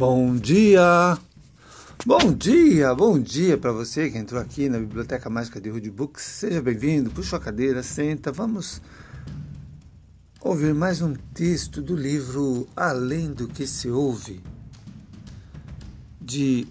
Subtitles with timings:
[0.00, 1.18] Bom dia!
[2.06, 6.24] Bom dia, bom dia para você que entrou aqui na Biblioteca Mágica de Rude Books.
[6.24, 8.80] Seja bem-vindo, puxa a cadeira, senta, vamos
[10.40, 14.40] ouvir mais um texto do livro Além do que se ouve,
[16.18, 16.66] de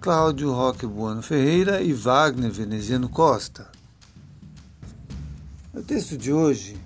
[0.00, 3.70] Cláudio Roque Buano Ferreira e Wagner Veneziano Costa.
[5.72, 6.76] O texto de hoje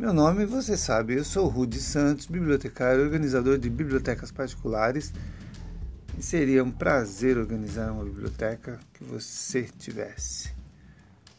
[0.00, 5.12] meu nome, você sabe, eu sou Rudy Santos, bibliotecário, organizador de bibliotecas particulares.
[6.16, 10.54] E seria um prazer organizar uma biblioteca que você tivesse.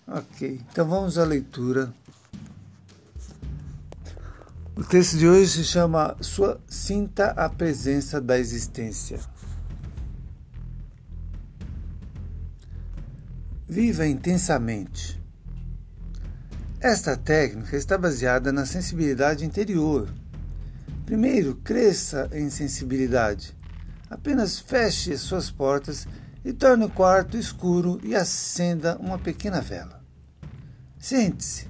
[0.07, 1.91] Ok, então vamos à leitura.
[4.75, 9.19] O texto de hoje se chama Sua Sinta a Presença da Existência.
[13.67, 15.20] Viva intensamente.
[16.81, 20.09] Esta técnica está baseada na sensibilidade interior.
[21.05, 23.55] Primeiro, cresça em sensibilidade.
[24.09, 26.07] Apenas feche suas portas
[26.43, 30.03] e torne o quarto escuro e acenda uma pequena vela.
[30.97, 31.69] Sente-se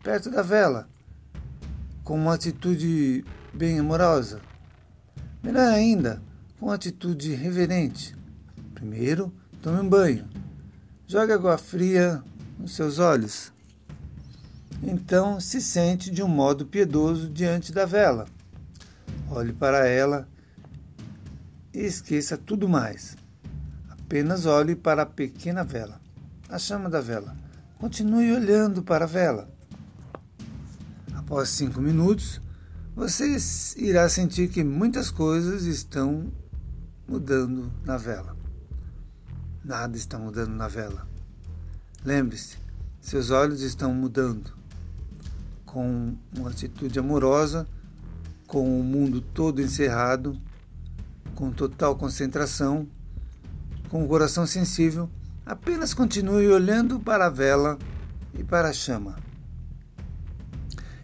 [0.00, 0.88] perto da vela,
[2.04, 4.40] com uma atitude bem amorosa.
[5.42, 6.22] Melhor ainda,
[6.60, 8.14] com atitude reverente.
[8.74, 10.24] Primeiro, tome um banho.
[11.04, 12.22] Jogue água fria
[12.56, 13.55] nos seus olhos
[14.82, 18.26] então se sente de um modo piedoso diante da vela.
[19.30, 20.28] Olhe para ela
[21.72, 23.16] e esqueça tudo mais.
[23.88, 26.00] Apenas olhe para a pequena vela,
[26.48, 27.36] a chama da vela.
[27.78, 29.48] Continue olhando para a vela.
[31.14, 32.40] Após cinco minutos,
[32.94, 33.36] você
[33.76, 36.32] irá sentir que muitas coisas estão
[37.08, 38.36] mudando na vela.
[39.64, 41.06] Nada está mudando na vela.
[42.04, 42.56] Lembre-se,
[43.00, 44.56] seus olhos estão mudando
[45.76, 47.68] com uma atitude amorosa,
[48.46, 50.34] com o mundo todo encerrado,
[51.34, 52.88] com total concentração,
[53.90, 55.10] com o coração sensível,
[55.44, 57.78] apenas continue olhando para a vela
[58.32, 59.16] e para a chama.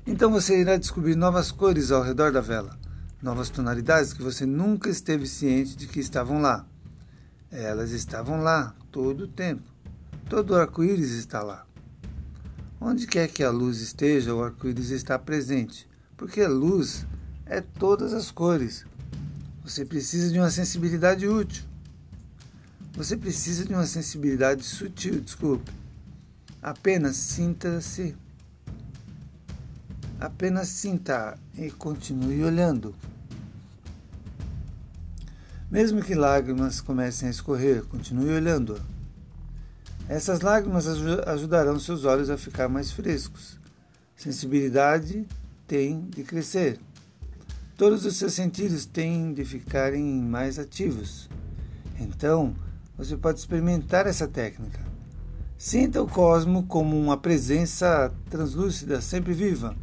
[0.06, 2.78] Então você irá descobrir novas cores ao redor da vela,
[3.22, 6.64] novas tonalidades que você nunca esteve ciente de que estavam lá.
[7.50, 9.64] Elas estavam lá todo o tempo.
[10.30, 11.66] Todo o arco-íris está lá.
[12.84, 17.06] Onde quer que a luz esteja, o arco-íris está presente, porque a luz
[17.46, 18.84] é todas as cores.
[19.62, 21.62] Você precisa de uma sensibilidade útil.
[22.94, 25.70] Você precisa de uma sensibilidade sutil, desculpe.
[26.60, 28.16] Apenas sinta-se.
[30.18, 32.92] Apenas sinta e continue olhando.
[35.70, 38.82] Mesmo que lágrimas comecem a escorrer, continue olhando.
[40.12, 40.86] Essas lágrimas
[41.26, 43.58] ajudarão seus olhos a ficar mais frescos.
[44.14, 45.26] Sensibilidade
[45.66, 46.78] tem de crescer.
[47.78, 51.30] Todos os seus sentidos têm de ficarem mais ativos.
[51.98, 52.54] Então,
[52.94, 54.80] você pode experimentar essa técnica.
[55.56, 59.74] Sinta o cosmo como uma presença translúcida, sempre viva.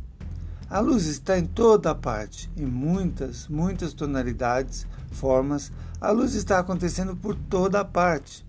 [0.69, 5.72] A luz está em toda parte, em muitas, muitas tonalidades, formas.
[6.00, 8.47] A luz está acontecendo por toda a parte.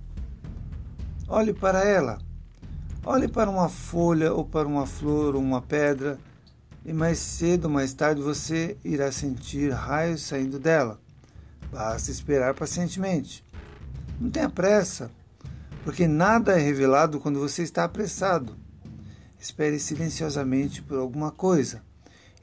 [1.33, 2.19] Olhe para ela.
[3.07, 6.19] Olhe para uma folha ou para uma flor ou uma pedra
[6.85, 10.99] e mais cedo ou mais tarde você irá sentir raios saindo dela.
[11.71, 13.45] Basta esperar pacientemente.
[14.21, 15.09] Não tenha pressa,
[15.85, 18.57] porque nada é revelado quando você está apressado.
[19.39, 21.81] Espere silenciosamente por alguma coisa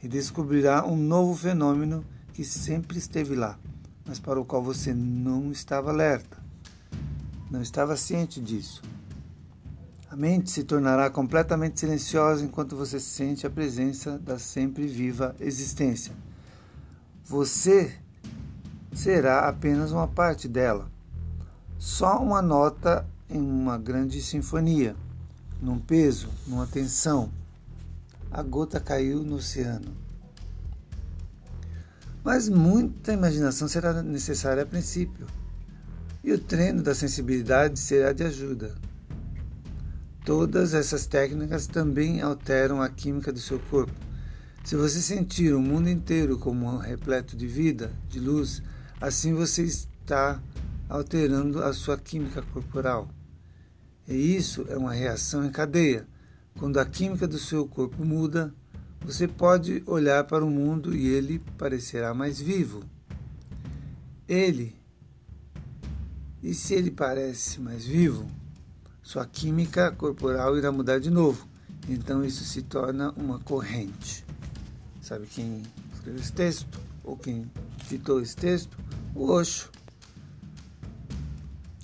[0.01, 3.59] e descobrirá um novo fenômeno que sempre esteve lá,
[4.05, 6.46] mas para o qual você não estava alerta
[7.49, 8.81] não estava ciente disso.
[10.09, 16.13] A mente se tornará completamente silenciosa enquanto você sente a presença da sempre viva existência.
[17.25, 17.93] Você
[18.93, 20.89] será apenas uma parte dela,
[21.77, 24.95] só uma nota em uma grande sinfonia,
[25.61, 27.29] num peso, numa tensão.
[28.31, 29.93] A gota caiu no oceano.
[32.23, 35.27] Mas muita imaginação será necessária a princípio
[36.27, 38.75] e o treino da sensibilidade será de ajuda.
[40.25, 43.93] Todas essas técnicas também alteram a química do seu corpo.
[44.61, 48.61] Se você sentir o mundo inteiro como repleto de vida, de luz,
[48.99, 50.43] assim você está
[50.89, 53.07] alterando a sua química corporal.
[54.05, 56.05] E isso é uma reação em cadeia.
[56.59, 58.53] Quando a química do seu corpo muda,
[58.99, 62.83] você pode olhar para o mundo e ele parecerá mais vivo.
[64.27, 64.75] Ele
[66.47, 68.25] e se ele parece mais vivo,
[69.03, 71.45] sua química corporal irá mudar de novo.
[71.89, 74.25] Então isso se torna uma corrente.
[75.01, 75.61] Sabe quem
[75.93, 76.79] escreveu esse texto?
[77.03, 77.51] Ou quem
[77.89, 78.77] ditou esse texto?
[79.13, 79.69] O Osho.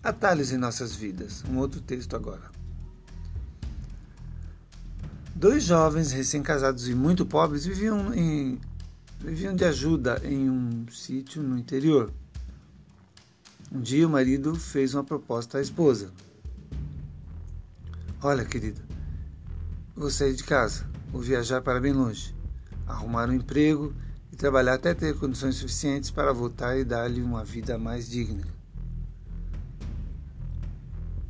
[0.02, 1.44] Atalhos em nossas vidas.
[1.50, 2.50] Um outro texto agora.
[5.36, 8.62] Dois jovens recém-casados e muito pobres viviam, em,
[9.20, 12.14] viviam de ajuda em um sítio no interior.
[13.74, 16.12] Um dia o marido fez uma proposta à esposa.
[18.22, 18.80] Olha, querida,
[19.96, 22.36] vou sair de casa, vou viajar para bem longe,
[22.86, 23.92] arrumar um emprego
[24.32, 28.46] e trabalhar até ter condições suficientes para voltar e dar-lhe uma vida mais digna.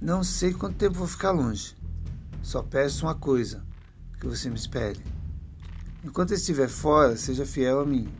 [0.01, 1.73] Não sei quanto tempo vou ficar longe.
[2.41, 3.63] Só peço uma coisa:
[4.19, 4.99] que você me espere.
[6.03, 8.13] Enquanto estiver fora, seja fiel a mim,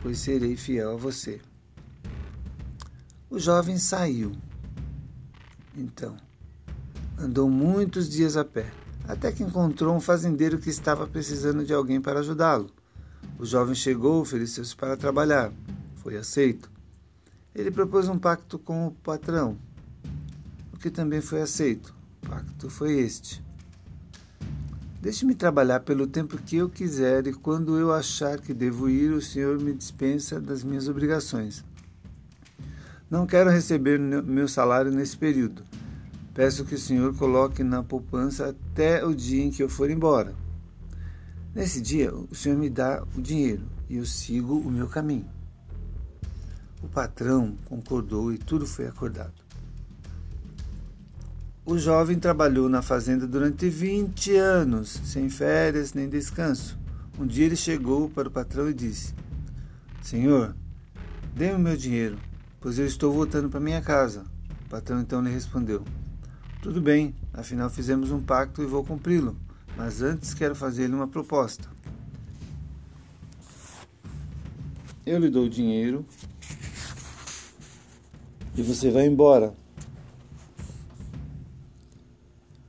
[0.00, 1.40] pois serei fiel a você.
[3.32, 4.32] O jovem saiu.
[5.74, 6.14] Então,
[7.18, 8.70] andou muitos dias a pé,
[9.08, 12.68] até que encontrou um fazendeiro que estava precisando de alguém para ajudá-lo.
[13.38, 15.50] O jovem chegou, ofereceu-se para trabalhar.
[15.96, 16.70] Foi aceito.
[17.54, 19.56] Ele propôs um pacto com o patrão
[20.78, 21.94] que também foi aceito.
[22.22, 23.42] O pacto foi este.
[25.00, 29.22] Deixe-me trabalhar pelo tempo que eu quiser e quando eu achar que devo ir, o
[29.22, 31.64] Senhor me dispensa das minhas obrigações.
[33.12, 35.62] Não quero receber meu salário nesse período.
[36.32, 40.34] Peço que o Senhor coloque na poupança até o dia em que eu for embora.
[41.54, 45.28] Nesse dia, o Senhor me dá o dinheiro e eu sigo o meu caminho.
[46.82, 49.34] O patrão concordou e tudo foi acordado.
[51.66, 56.78] O jovem trabalhou na fazenda durante 20 anos, sem férias nem descanso.
[57.18, 59.14] Um dia ele chegou para o patrão e disse:
[60.00, 60.56] Senhor,
[61.36, 62.16] dê-me o meu dinheiro,
[62.62, 64.24] pois eu estou voltando para minha casa.
[64.64, 65.82] O patrão então lhe respondeu:
[66.62, 69.36] Tudo bem, afinal fizemos um pacto e vou cumpri-lo,
[69.76, 71.68] mas antes quero fazer-lhe uma proposta.
[75.04, 76.06] Eu lhe dou o dinheiro
[78.56, 79.52] e você vai embora.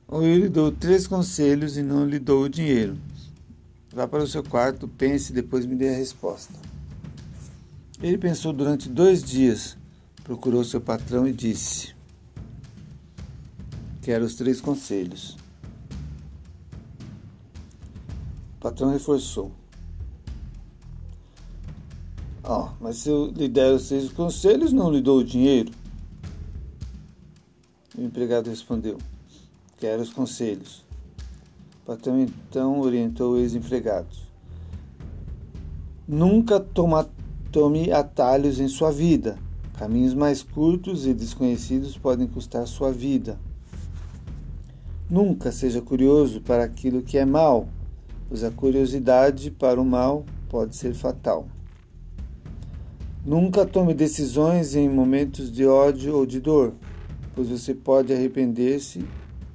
[0.08, 2.98] Ou eu lhe dou três conselhos e não lhe dou o dinheiro.
[3.92, 6.54] Vá para o seu quarto, pense e depois me dê a resposta.
[8.02, 9.76] Ele pensou durante dois dias,
[10.24, 11.94] procurou seu patrão e disse:
[14.02, 15.36] Quero os três conselhos.
[18.56, 19.52] O patrão reforçou.
[22.42, 25.72] Ah, mas se eu lhe der os três conselhos, não lhe dou o dinheiro.
[27.96, 28.98] O empregado respondeu
[29.84, 30.82] quero os conselhos.
[31.82, 34.22] O patrão então orientou os empregados.
[36.08, 37.06] Nunca toma,
[37.52, 39.38] tome atalhos em sua vida.
[39.78, 43.38] Caminhos mais curtos e desconhecidos podem custar sua vida.
[45.10, 47.68] Nunca seja curioso para aquilo que é mal,
[48.28, 51.48] pois a curiosidade para o mal pode ser fatal.
[53.26, 56.72] Nunca tome decisões em momentos de ódio ou de dor,
[57.34, 59.04] pois você pode arrepender-se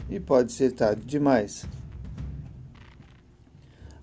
[0.10, 1.66] e pode ser tarde demais.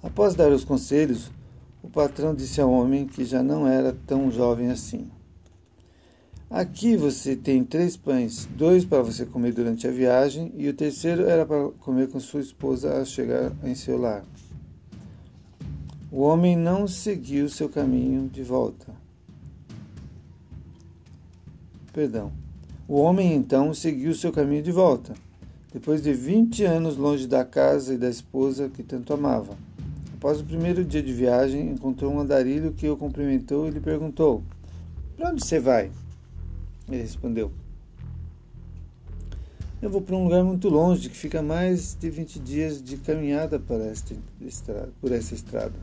[0.03, 1.31] Após dar os conselhos,
[1.83, 5.11] o patrão disse ao homem que já não era tão jovem assim.
[6.49, 11.25] Aqui você tem três pães, dois para você comer durante a viagem e o terceiro
[11.25, 14.25] era para comer com sua esposa ao chegar em seu lar.
[16.11, 18.87] O homem não seguiu seu caminho de volta.
[21.93, 22.33] Perdão.
[22.87, 25.15] O homem então seguiu seu caminho de volta
[25.73, 29.55] depois de 20 anos longe da casa e da esposa que tanto amava.
[30.15, 34.43] Após o primeiro dia de viagem, encontrou um andarilho que o cumprimentou e lhe perguntou:
[35.17, 35.91] Para onde você vai?
[36.89, 37.51] Ele respondeu:
[39.83, 43.59] Eu vou para um lugar muito longe, que fica mais de 20 dias de caminhada
[43.59, 45.75] para esta estrada, por essa estrada.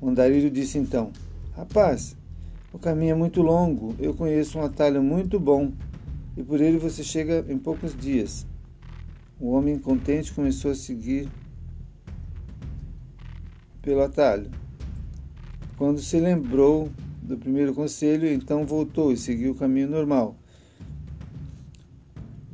[0.00, 1.12] O andarilho disse então:
[1.56, 2.16] Rapaz,
[2.72, 5.72] o caminho é muito longo, eu conheço um atalho muito bom,
[6.36, 8.46] e por ele você chega em poucos dias.
[9.38, 11.28] O homem contente começou a seguir
[13.82, 14.50] pelo atalho.
[15.76, 16.88] Quando se lembrou
[17.24, 20.36] do primeiro conselho, então voltou e seguiu o caminho normal.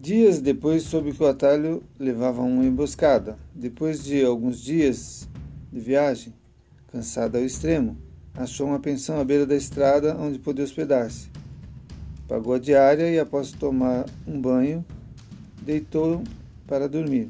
[0.00, 3.36] Dias depois soube que o atalho levava a uma emboscada.
[3.54, 5.28] Depois de alguns dias
[5.70, 6.32] de viagem,
[6.90, 7.98] cansado ao extremo,
[8.32, 11.28] achou uma pensão à beira da estrada onde podia hospedar-se.
[12.26, 14.84] Pagou a diária e, após tomar um banho,
[15.62, 16.22] deitou
[16.66, 17.28] para dormir.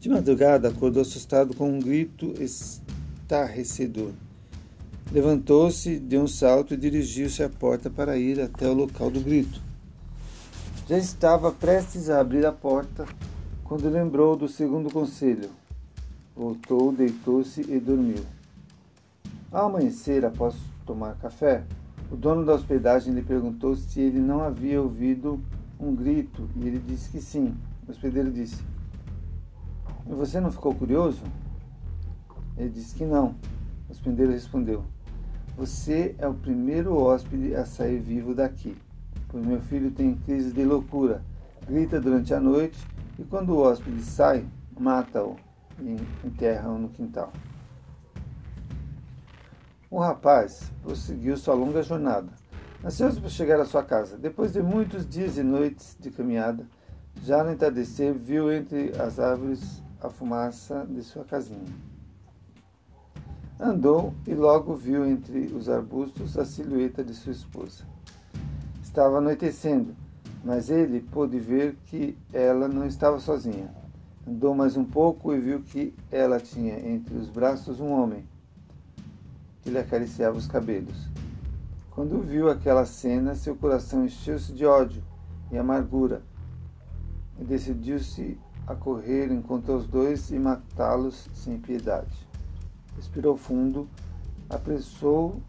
[0.00, 4.12] De madrugada, acordou assustado com um grito estarrecedor.
[5.10, 9.58] Levantou-se, deu um salto e dirigiu-se à porta para ir até o local do grito.
[10.86, 13.06] Já estava prestes a abrir a porta
[13.64, 15.48] quando lembrou do segundo conselho.
[16.36, 18.22] Voltou, deitou-se e dormiu.
[19.50, 21.64] Ao amanhecer, após tomar café.
[22.10, 25.40] O dono da hospedagem lhe perguntou se ele não havia ouvido
[25.80, 27.54] um grito e ele disse que sim.
[27.86, 28.62] O hospedeiro disse:
[30.06, 31.22] Você não ficou curioso?
[32.58, 33.34] Ele disse que não.
[33.88, 34.84] O hospedeiro respondeu:
[35.58, 38.76] Você é o primeiro hóspede a sair vivo daqui,
[39.26, 41.20] pois meu filho tem crise de loucura,
[41.66, 42.78] grita durante a noite
[43.18, 44.46] e quando o hóspede sai,
[44.78, 45.34] mata-o
[45.80, 47.32] e enterra-o no quintal.
[49.90, 52.28] O rapaz prosseguiu sua longa jornada.
[52.84, 56.64] Ansioso por chegar à sua casa, depois de muitos dias e noites de caminhada,
[57.24, 61.97] já no entardecer viu entre as árvores a fumaça de sua casinha.
[63.60, 67.82] Andou e logo viu entre os arbustos a silhueta de sua esposa.
[68.80, 69.96] Estava anoitecendo,
[70.44, 73.68] mas ele pôde ver que ela não estava sozinha.
[74.24, 78.24] Andou mais um pouco e viu que ela tinha entre os braços um homem
[79.60, 81.08] que lhe acariciava os cabelos.
[81.90, 85.02] Quando viu aquela cena, seu coração encheu-se de ódio
[85.50, 86.22] e amargura
[87.40, 88.38] e decidiu-se
[88.68, 92.27] a correr, encontrou os dois e matá-los sem piedade.
[92.98, 93.88] Respirou fundo,
[94.50, 95.40] apressou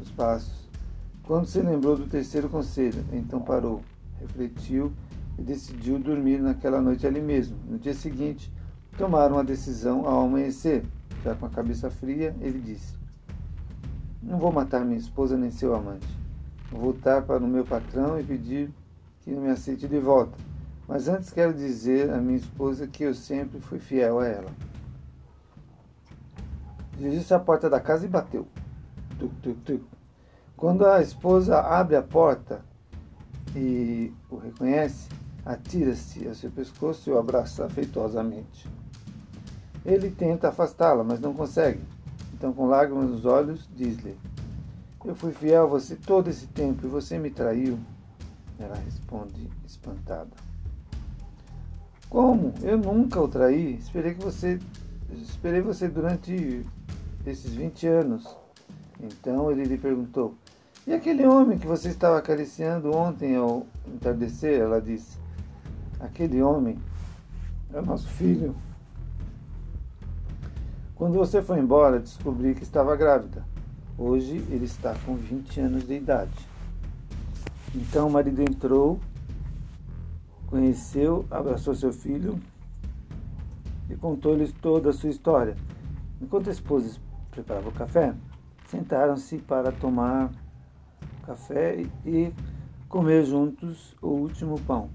[0.00, 0.70] os passos.
[1.24, 3.82] Quando se lembrou do terceiro conselho, então parou,
[4.20, 4.92] refletiu
[5.36, 7.56] e decidiu dormir naquela noite ali mesmo.
[7.68, 8.52] No dia seguinte,
[8.96, 10.84] tomaram a decisão ao amanhecer.
[11.24, 12.94] Já com a cabeça fria, ele disse:
[14.22, 16.06] Não vou matar minha esposa nem seu amante.
[16.70, 18.70] Vou voltar para o meu patrão e pedir
[19.22, 20.38] que me aceite de volta.
[20.86, 24.50] Mas antes quero dizer à minha esposa que eu sempre fui fiel a ela.
[26.96, 28.46] Dirigiu-se à porta da casa e bateu.
[29.18, 29.82] Tuc, tuc, tuc.
[30.56, 32.64] Quando a esposa abre a porta
[33.56, 35.08] e o reconhece,
[35.44, 38.68] atira-se a seu pescoço e o abraça afetuosamente.
[39.84, 41.80] Ele tenta afastá-la, mas não consegue.
[42.34, 44.16] Então, com lágrimas nos olhos, diz-lhe:
[45.04, 47.78] Eu fui fiel a você todo esse tempo e você me traiu.
[48.58, 50.30] Ela responde espantada.
[52.08, 52.54] Como?
[52.62, 53.74] Eu nunca o traí.
[53.74, 54.60] Esperei que você
[55.10, 56.64] esperei você durante
[57.26, 58.36] esses 20 anos.
[59.00, 60.34] Então ele lhe perguntou:
[60.86, 64.60] E aquele homem que você estava acariciando ontem ao entardecer?
[64.60, 65.18] Ela disse:
[66.00, 66.78] Aquele homem
[67.72, 68.54] é nosso filho.
[70.94, 73.44] Quando você foi embora, descobri que estava grávida.
[73.98, 76.52] Hoje ele está com 20 anos de idade.
[77.74, 79.00] Então o marido entrou,
[80.46, 82.38] conheceu, abraçou seu filho
[83.88, 85.56] e contou-lhes toda a sua história.
[86.20, 86.86] Enquanto a esposa
[87.32, 88.14] preparava o café,
[88.66, 90.30] sentaram-se para tomar
[91.26, 92.32] café e
[92.88, 94.90] comer juntos o último pão.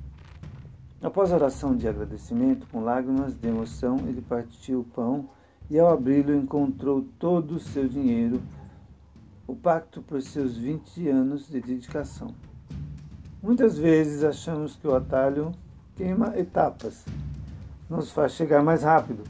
[1.01, 5.29] Após a oração de agradecimento, com lágrimas de emoção, ele partiu o pão
[5.69, 8.41] e, ao abri-lo, encontrou todo o seu dinheiro,
[9.47, 12.33] o pacto por seus 20 anos de dedicação.
[13.41, 15.51] Muitas vezes achamos que o atalho
[15.95, 17.05] queima etapas,
[17.89, 19.23] nos faz chegar mais rápido,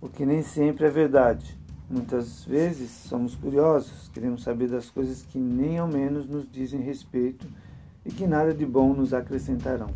[0.00, 1.57] o que nem sempre é verdade.
[1.90, 7.46] Muitas vezes somos curiosos, queremos saber das coisas que nem ao menos nos dizem respeito
[8.04, 9.88] e que nada de bom nos acrescentarão.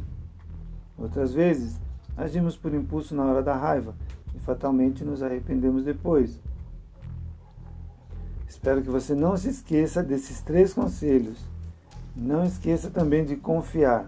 [0.96, 1.78] Outras vezes,
[2.16, 3.94] agimos por impulso na hora da raiva
[4.34, 6.40] e fatalmente nos arrependemos depois.
[8.48, 11.38] Espero que você não se esqueça desses três conselhos.
[12.16, 14.06] Não esqueça também de confiar,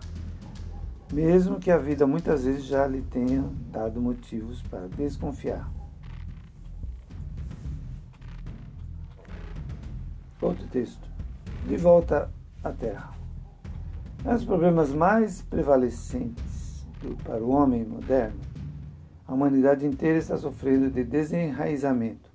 [1.12, 5.70] mesmo que a vida muitas vezes já lhe tenha dado motivos para desconfiar.
[10.44, 11.08] Outro texto.
[11.66, 12.30] De volta
[12.62, 13.14] à Terra.
[14.26, 16.84] Um dos problemas mais prevalecentes
[17.22, 18.38] para o homem moderno,
[19.26, 22.30] a humanidade inteira está sofrendo de desenraizamento.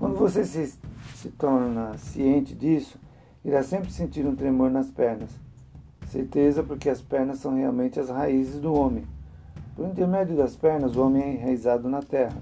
[0.00, 0.76] Quando você se,
[1.14, 2.98] se torna ciente disso,
[3.44, 5.30] irá sempre sentir um tremor nas pernas.
[6.08, 9.04] Certeza, porque as pernas são realmente as raízes do homem.
[9.76, 12.36] Por intermédio das pernas, o homem é enraizado na terra.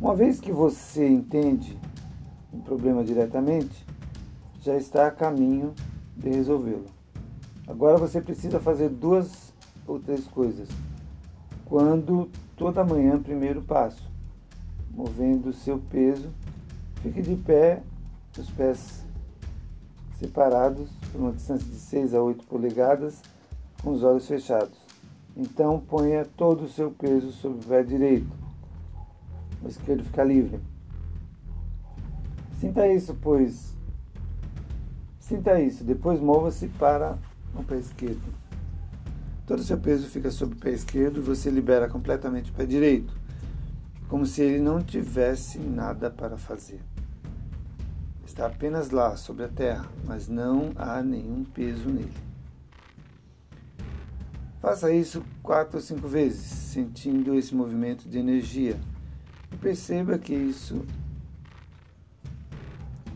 [0.00, 1.76] Uma vez que você entende
[2.52, 3.84] um problema diretamente,
[4.62, 5.74] já está a caminho
[6.16, 6.86] de resolvê-lo.
[7.66, 9.52] Agora você precisa fazer duas
[9.86, 10.68] ou três coisas.
[11.66, 14.08] Quando toda manhã, primeiro passo,
[14.90, 16.30] movendo o seu peso,
[17.02, 17.82] fique de pé,
[18.38, 19.04] os pés
[20.18, 23.20] separados por uma distância de 6 a 8 polegadas,
[23.82, 24.78] com os olhos fechados.
[25.36, 28.30] Então ponha todo o seu peso sobre o pé direito.
[29.62, 30.60] O esquerdo fica livre.
[32.60, 33.71] Sinta isso, pois.
[35.32, 35.82] Sinta isso.
[35.82, 37.16] Depois mova-se para
[37.56, 38.20] o pé esquerdo.
[39.46, 42.66] Todo o seu peso fica sobre o pé esquerdo e você libera completamente o pé
[42.66, 43.14] direito,
[44.10, 46.82] como se ele não tivesse nada para fazer.
[48.26, 52.12] Está apenas lá, sobre a terra, mas não há nenhum peso nele.
[54.60, 58.78] Faça isso quatro ou cinco vezes, sentindo esse movimento de energia.
[59.50, 60.84] E perceba que isso.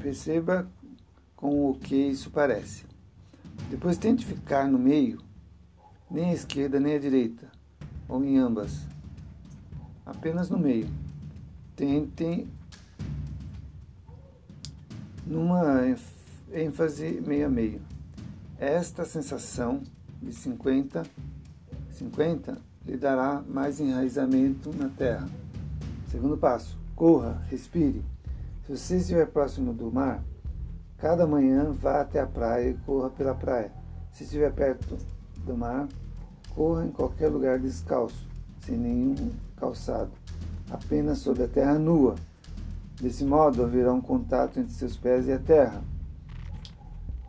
[0.00, 0.66] Perceba
[1.37, 2.85] com o que isso parece.
[3.71, 5.21] Depois tente ficar no meio,
[6.11, 7.50] nem à esquerda nem à direita,
[8.09, 8.81] ou em ambas.
[10.05, 10.88] Apenas no meio.
[11.76, 12.49] Tentem
[15.26, 15.85] numa
[16.52, 17.83] ênfase meio a meio.
[18.59, 19.83] Esta sensação
[20.23, 21.02] de 50
[21.97, 25.28] 50 lhe dará mais enraizamento na terra.
[26.11, 28.05] Segundo passo, corra, respire.
[28.66, 30.23] Se você estiver próximo do mar,
[30.99, 33.71] cada manhã vá até a praia e corra pela praia.
[34.12, 34.97] Se estiver perto
[35.45, 35.87] do mar,
[36.55, 38.26] corra em qualquer lugar descalço,
[38.61, 40.11] sem nenhum calçado,
[40.71, 42.15] apenas sobre a terra nua.
[43.00, 45.83] Desse modo haverá um contato entre seus pés e a terra.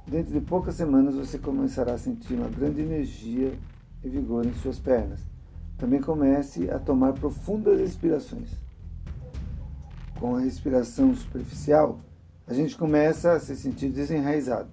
[0.08, 3.54] Dentro de poucas semanas você começará a sentir uma grande energia
[4.02, 5.20] e vigor em suas pernas.
[5.78, 8.50] Também comece a tomar profundas respirações.
[10.18, 12.00] Com a respiração superficial,
[12.48, 14.70] a gente começa a se sentir desenraizado.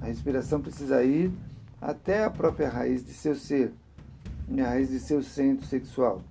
[0.00, 1.32] A respiração precisa ir
[1.80, 3.72] até a própria raiz de seu ser,
[4.56, 6.22] a raiz de seu centro sexual.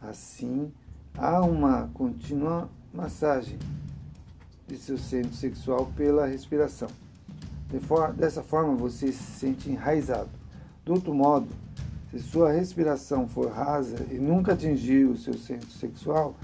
[0.00, 0.72] Assim,
[1.14, 3.58] há uma contínua massagem
[4.66, 6.88] de seu centro sexual pela respiração.
[8.16, 10.30] dessa forma, você se sente enraizado.
[10.86, 11.48] Do outro modo,
[12.10, 16.34] se sua respiração for rasa e nunca atingir o seu centro sexual,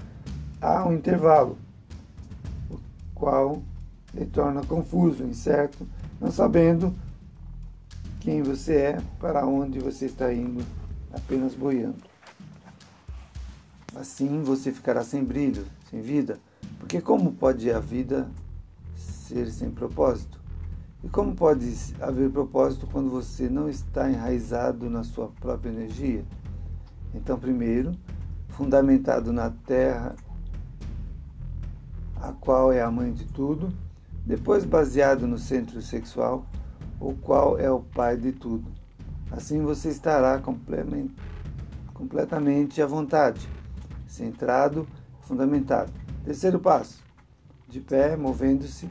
[0.61, 1.57] há um intervalo,
[3.15, 3.63] qual
[4.13, 5.87] lhe torna confuso, incerto,
[6.21, 6.93] não sabendo
[8.19, 10.63] quem você é, para onde você está indo,
[11.11, 12.03] apenas boiando.
[13.95, 16.37] Assim você ficará sem brilho, sem vida,
[16.79, 18.29] porque como pode a vida
[18.95, 20.39] ser sem propósito?
[21.03, 26.25] E como pode haver propósito quando você não está enraizado na sua própria energia?
[27.13, 27.91] Então, primeiro,
[28.49, 30.15] fundamentado na terra,
[32.25, 33.71] a qual é a mãe de tudo,
[34.25, 36.43] depois baseado no centro sexual,
[36.99, 38.65] o qual é o pai de tudo.
[39.31, 40.41] Assim você estará
[41.93, 43.47] completamente à vontade,
[44.07, 44.87] centrado,
[45.21, 45.91] fundamentado.
[46.23, 47.03] Terceiro passo:
[47.69, 48.89] de pé, movendo-se,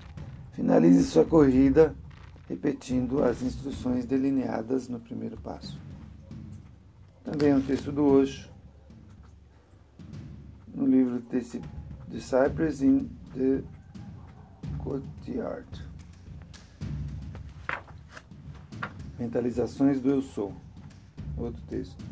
[0.52, 1.92] finalize sua corrida
[2.48, 5.80] repetindo as instruções delineadas no primeiro passo.
[7.24, 8.48] Também é um texto do Osho,
[10.72, 13.62] no livro The Cypress in the
[14.82, 15.66] Courtyard.
[19.18, 20.52] Mentalizações do Eu Sou.
[21.36, 22.04] Outro texto.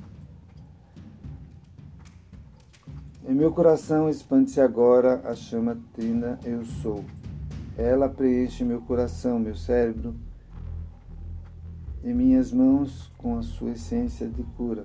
[3.26, 7.04] Em meu coração expande-se agora a chama trina Eu Sou
[7.76, 10.14] ela preenche meu coração, meu cérebro
[12.04, 14.84] e minhas mãos com a sua essência de cura.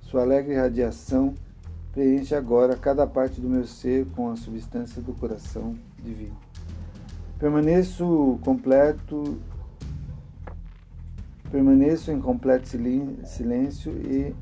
[0.00, 1.34] Sua alegre radiação
[1.92, 6.36] preenche agora cada parte do meu ser com a substância do coração divino.
[7.38, 9.38] Permaneço completo
[11.50, 14.34] permaneço em completo silêncio e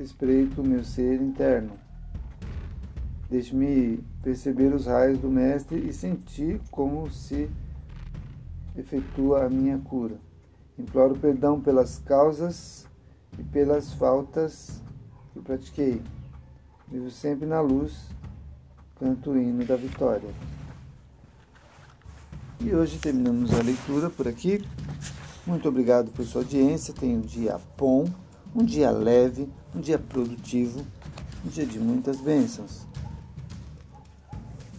[0.00, 1.72] espreito o meu ser interno.
[3.28, 7.50] Deixe-me perceber os raios do Mestre e sentir como se
[8.76, 10.16] efetua a minha cura.
[10.78, 12.86] Imploro perdão pelas causas
[13.38, 14.82] e pelas faltas
[15.32, 16.00] que pratiquei.
[16.92, 17.94] Vivo sempre na luz,
[19.00, 20.28] canto o hino da vitória.
[22.60, 24.62] E hoje terminamos a leitura por aqui.
[25.46, 26.92] Muito obrigado por sua audiência.
[26.92, 28.04] Tenha um dia bom,
[28.54, 30.84] um dia leve, um dia produtivo,
[31.42, 32.86] um dia de muitas bênçãos.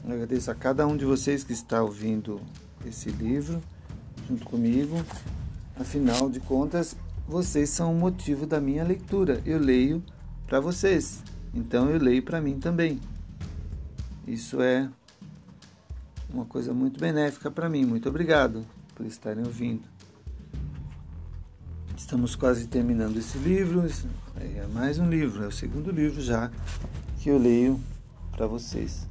[0.08, 2.40] Agradeço a cada um de vocês que está ouvindo
[2.86, 3.60] esse livro
[4.30, 5.04] junto comigo.
[5.80, 6.96] Afinal de contas,
[7.28, 9.42] vocês são o motivo da minha leitura.
[9.44, 10.04] Eu leio
[10.46, 11.24] para vocês,
[11.54, 13.00] então eu leio para mim também.
[14.28, 14.90] Isso é
[16.34, 17.86] uma coisa muito benéfica para mim.
[17.86, 19.84] Muito obrigado por estarem ouvindo.
[21.96, 23.86] Estamos quase terminando esse livro.
[24.36, 26.52] É mais um livro, é o segundo livro já
[27.20, 27.80] que eu leio
[28.32, 29.08] para vocês.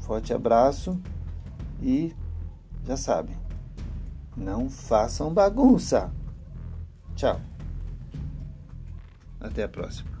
[0.00, 0.98] Forte abraço
[1.82, 2.14] e
[2.86, 3.36] já sabem,
[4.36, 6.10] não façam bagunça.
[7.14, 7.40] Tchau.
[9.40, 10.17] Até a próxima.